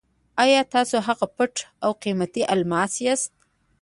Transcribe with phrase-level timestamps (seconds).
[0.41, 0.53] اې!
[0.73, 3.31] تاسو هغه پټ او قیمتي الماس یاست.